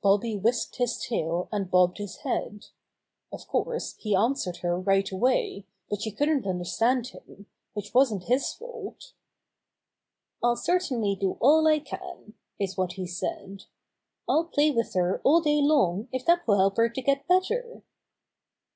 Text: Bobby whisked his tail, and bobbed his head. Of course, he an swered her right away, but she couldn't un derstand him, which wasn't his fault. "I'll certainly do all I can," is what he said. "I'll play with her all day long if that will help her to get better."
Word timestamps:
Bobby 0.00 0.36
whisked 0.36 0.76
his 0.76 0.96
tail, 0.96 1.48
and 1.50 1.68
bobbed 1.68 1.98
his 1.98 2.18
head. 2.18 2.66
Of 3.32 3.48
course, 3.48 3.96
he 3.98 4.14
an 4.14 4.34
swered 4.34 4.58
her 4.60 4.78
right 4.78 5.10
away, 5.10 5.66
but 5.90 6.00
she 6.00 6.12
couldn't 6.12 6.46
un 6.46 6.60
derstand 6.60 7.08
him, 7.08 7.46
which 7.72 7.92
wasn't 7.92 8.28
his 8.28 8.52
fault. 8.52 9.12
"I'll 10.40 10.54
certainly 10.54 11.16
do 11.16 11.36
all 11.40 11.66
I 11.66 11.80
can," 11.80 12.34
is 12.60 12.76
what 12.76 12.92
he 12.92 13.08
said. 13.08 13.64
"I'll 14.28 14.44
play 14.44 14.70
with 14.70 14.94
her 14.94 15.20
all 15.24 15.40
day 15.40 15.58
long 15.60 16.06
if 16.12 16.24
that 16.26 16.46
will 16.46 16.58
help 16.58 16.76
her 16.76 16.88
to 16.88 17.02
get 17.02 17.26
better." 17.26 17.82